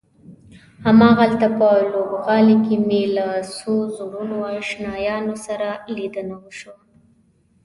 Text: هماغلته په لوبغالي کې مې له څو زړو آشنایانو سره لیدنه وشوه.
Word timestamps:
هماغلته 0.85 1.47
په 1.59 1.67
لوبغالي 1.93 2.55
کې 2.65 2.75
مې 2.87 3.03
له 3.17 3.27
څو 3.57 3.73
زړو 3.97 4.39
آشنایانو 4.59 5.35
سره 5.45 5.67
لیدنه 5.95 6.35
وشوه. 6.43 6.77